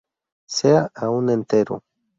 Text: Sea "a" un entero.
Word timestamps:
Sea 0.49 0.87
"a" 0.95 1.09
un 1.11 1.29
entero. 1.29 1.83